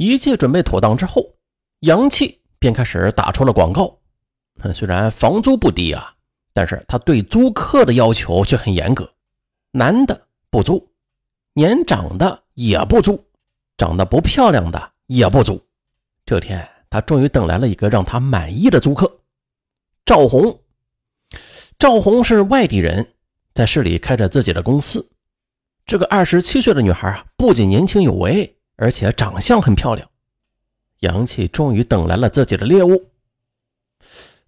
[0.00, 1.34] 一切准备妥当之后，
[1.80, 3.98] 杨气便开始打出了广告。
[4.72, 6.14] 虽然房租不低啊，
[6.54, 9.12] 但是他对租客的要求却很严格：
[9.72, 10.88] 男的不租，
[11.52, 13.22] 年长的也不租，
[13.76, 15.60] 长得不漂亮的也不租。
[16.24, 19.20] 这天，他终于等来了一个让他满意的租客——
[20.06, 20.62] 赵红。
[21.78, 23.12] 赵红是外地人，
[23.52, 25.10] 在市里开着自己的公司。
[25.84, 28.56] 这个二十七岁的女孩啊，不仅年轻有为。
[28.80, 30.08] 而且长相很漂亮，
[31.00, 33.10] 杨气终于等来了自己的猎物。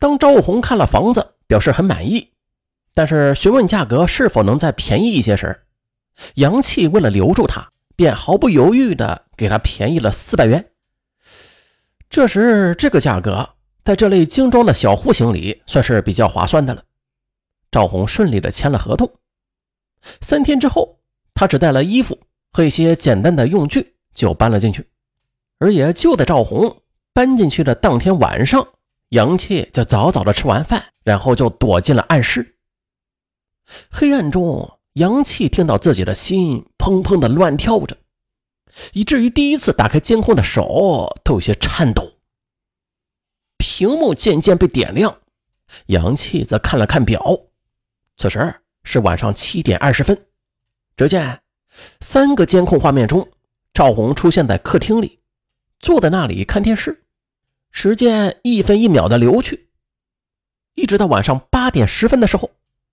[0.00, 2.32] 当赵红看了房子，表示很满意，
[2.92, 5.62] 但是询问价格是否能再便宜一些时，
[6.34, 10.72] 杨气为了留住他，便毫不犹豫地给他便宜了四百元。
[12.10, 13.50] 这时，这个价格
[13.84, 16.82] 在这类精装的小户型里算是比较划算的了。
[17.70, 19.08] 赵红顺利地签了合同。
[20.20, 20.98] 三天之后，
[21.32, 22.18] 他只带了衣服
[22.50, 23.92] 和一些简单的用具。
[24.16, 24.88] 就搬了进去，
[25.58, 28.66] 而也就在赵红搬进去的当天晚上，
[29.10, 32.56] 杨气就早早的吃完饭，然后就躲进了暗室。
[33.90, 37.98] 黑暗中，杨气听到自己的心砰砰的乱跳着，
[38.94, 42.14] 以至于第一次打开监控的手都有些颤抖。
[43.58, 45.18] 屏幕渐渐被点亮，
[45.86, 47.38] 杨气则看了看表，
[48.16, 50.26] 此时是晚上七点二十分。
[50.96, 51.42] 只见
[52.00, 53.28] 三个监控画面中。
[53.76, 55.18] 赵红出现在客厅里，
[55.80, 57.04] 坐在那里看电视。
[57.70, 59.68] 时间一分一秒的流去，
[60.74, 62.50] 一直到晚上八点十分的时候，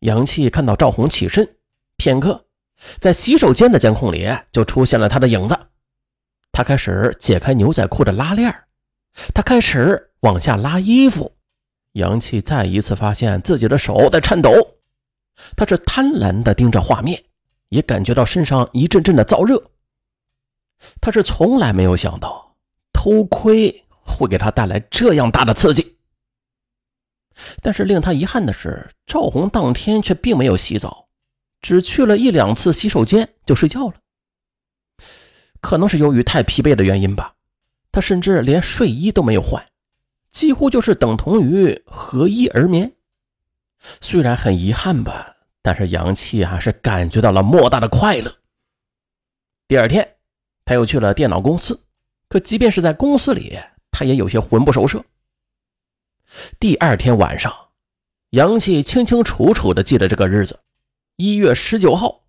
[0.00, 1.48] 杨气看到赵红起身，
[1.96, 2.46] 片刻，
[2.98, 5.56] 在洗手间的监控里就出现了他的影子。
[6.50, 8.52] 他开始解开牛仔裤的拉链，
[9.32, 11.36] 他开始往下拉衣服。
[11.92, 14.50] 杨气再一次发现自己的手在颤抖，
[15.56, 17.22] 他是贪婪的盯着画面，
[17.68, 19.70] 也感觉到身上一阵阵的燥热。
[21.00, 22.56] 他是从来没有想到
[22.92, 25.96] 偷窥会给他带来这样大的刺激，
[27.62, 31.08] 但是令他遗憾的是，赵红当天却并没有洗澡，
[31.60, 33.94] 只去了一两次洗手间就睡觉了。
[35.60, 37.34] 可能是由于太疲惫的原因吧，
[37.90, 39.66] 他甚至连睡衣都没有换，
[40.30, 42.92] 几乎就是等同于合衣而眠。
[44.00, 48.34] 虽然很遗憾吧，但是杨气还是感觉到了莫大的快乐。
[49.66, 50.13] 第二天。
[50.64, 51.84] 他又去了电脑公司，
[52.28, 53.58] 可即便是在公司里，
[53.90, 55.04] 他也有些魂不守舍。
[56.58, 57.52] 第二天晚上，
[58.30, 60.60] 杨气清清楚楚地记得这个日子，
[61.16, 62.22] 一月十九号，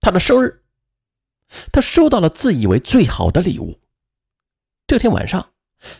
[0.00, 0.62] 他的生日。
[1.72, 3.80] 他收到了自以为最好的礼物。
[4.86, 5.48] 这天晚上，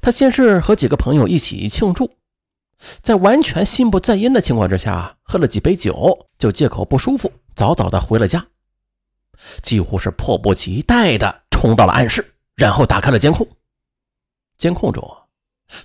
[0.00, 2.16] 他先是和几个朋友一起庆祝，
[3.02, 8.46] 在完全心不在焉的情况之下，喝了几杯酒，就借口不舒服，早早的回了家，
[9.62, 11.43] 几乎是迫不及待的。
[11.64, 13.48] 冲到了暗室，然后打开了监控。
[14.58, 15.16] 监控中，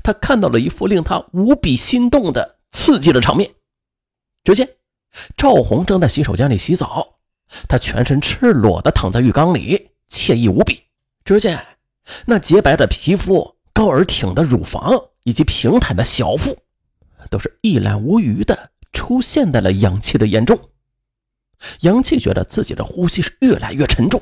[0.04, 3.50] 他看到了一幅令他无比心动的刺激的场面。
[4.44, 4.68] 只见
[5.38, 7.20] 赵红正在洗手间里洗澡，
[7.70, 10.84] 她全身赤裸的躺在浴缸里，惬意无比。
[11.24, 11.66] 只见
[12.26, 16.58] 那洁白的皮肤、高而挺的乳房以及平坦的小腹，
[17.30, 20.60] 都是一览无余的出现在了杨气的眼中。
[21.80, 24.22] 杨气觉得自己的呼吸是越来越沉重，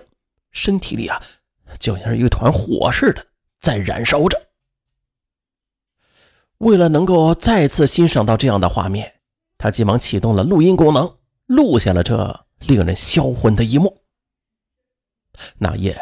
[0.51, 1.19] 身体里啊。
[1.79, 3.25] 就像是一团火似的
[3.59, 4.41] 在燃烧着。
[6.59, 9.21] 为了能够再次欣赏到这样的画面，
[9.57, 14.01] 他急忙启动了录音功能，录下了这令人销魂的一幕。
[15.59, 15.95] 那夜，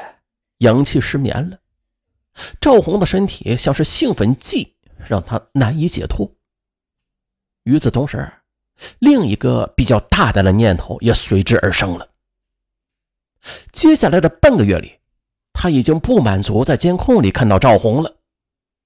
[0.59, 1.59] 阳气失眠了，
[2.61, 4.77] 赵红的身体像是兴奋剂，
[5.09, 6.33] 让他难以解脱。
[7.63, 8.31] 与此同时，
[8.99, 12.09] 另一个比较大胆的念头也随之而生了。
[13.73, 14.97] 接下来的半个月里。
[15.65, 18.17] 他已经不满足在监控里看到赵红了，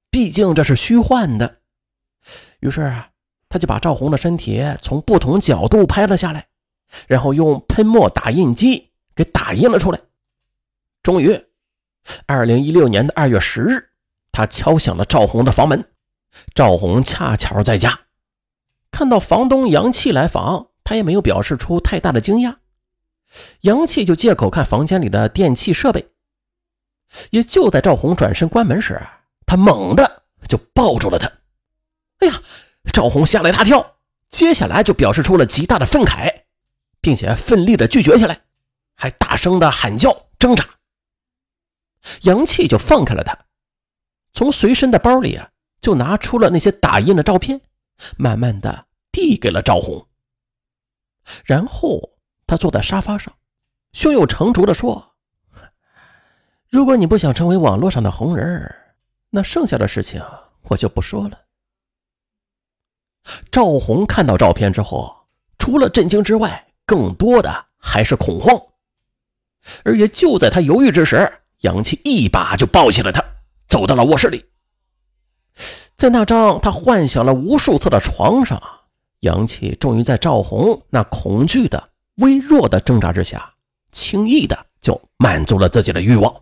[0.10, 1.58] 毕竟这是虚幻的。
[2.62, 2.96] 于是，
[3.50, 6.48] 他就把赵红的身体从不同角度拍了下来，
[7.06, 10.00] 然后用喷墨打印机给打印了出来。
[11.04, 11.48] 终于，
[12.26, 13.90] 二零一六年的二月十日，
[14.32, 15.84] 他敲响了赵红的房门。
[16.56, 18.04] 赵红恰巧在家，
[18.90, 22.56] 看到房东杨气来访，他也没有表示出太大的惊讶。
[23.64, 26.12] 杨气就借口看房间里的电器设备。
[27.32, 29.02] 也就在赵红转身关门时，
[29.46, 31.32] 他猛地就抱住了他。
[32.20, 32.42] 哎呀！
[32.94, 33.98] 赵红吓了一大跳，
[34.30, 36.44] 接下来就表示出了极大的愤慨，
[37.02, 38.42] 并且奋力的拒绝下来，
[38.96, 40.66] 还大声的喊叫挣扎。
[42.22, 43.38] 杨气就放开了他，
[44.34, 45.50] 从随身的包里啊，
[45.82, 47.62] 就拿出了那些打印的照片，
[48.18, 50.08] 慢慢的递给了赵红。
[51.44, 52.18] 然后
[52.48, 53.36] 他坐在沙发上，
[53.92, 55.16] 胸有成竹的说。
[56.70, 58.76] 如果你不想成为网络上的红人
[59.32, 60.24] 那剩下的事情
[60.64, 61.40] 我就不说了。
[63.52, 65.16] 赵红看到照片之后，
[65.58, 68.56] 除了震惊之外，更多的还是恐慌。
[69.84, 71.32] 而也就在他犹豫之时，
[71.62, 73.24] 杨琪一把就抱起了他，
[73.68, 74.46] 走到了卧室里。
[75.98, 78.62] 在那张他幻想了无数次的床上，
[79.22, 83.54] 杨琪终于在赵红那恐惧的、微弱的挣扎之下，
[83.92, 86.34] 轻易的就满足了自己的欲望。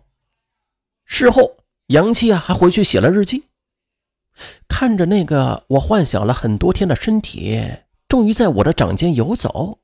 [1.08, 1.56] 事后，
[1.86, 3.44] 杨七啊还回去写了日记，
[4.68, 7.60] 看着那个我幻想了很多天的身体，
[8.06, 9.78] 终于在我的掌间游走，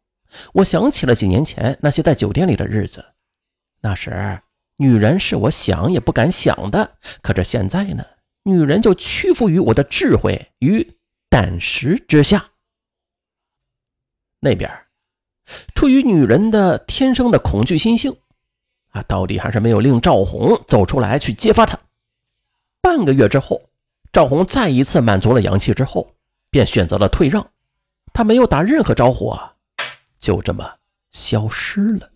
[0.53, 3.05] 我想起了几年前那些在酒店里的日子。
[3.81, 4.43] 那时，
[4.77, 8.05] 女人是我想也不敢想的，可这现在呢？
[8.45, 10.99] 女人就屈服于我的智慧与
[11.31, 12.51] 胆识之下。
[14.41, 14.71] 那边，
[15.75, 18.15] 出于女人的天生的恐惧心性，
[18.95, 21.79] 啊，到底还是没有令赵红走出来去揭发他。
[22.81, 23.61] 半个月之后，
[24.13, 26.15] 赵红再一次满足了阳气之后，
[26.49, 27.45] 便选择了退让，
[28.13, 29.53] 他没有打任何招呼啊，
[30.21, 30.77] 就这么
[31.11, 32.09] 消失了。